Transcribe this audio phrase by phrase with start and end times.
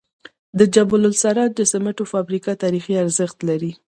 [0.59, 3.71] د جبل السراج د سمنټو فابریکه تاریخي ارزښت لري.